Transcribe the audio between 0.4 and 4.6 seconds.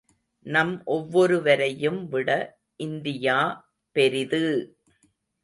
நம் ஒவ்வொருவரையும் விட இந்தியா பெரிது!